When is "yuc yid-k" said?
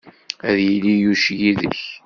1.03-1.79